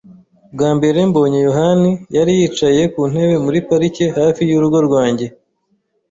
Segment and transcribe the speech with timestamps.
[0.53, 5.25] Bwa mbere mbonye yohani, yari yicaye ku ntebe muri parike hafi y'urugo rwanjye.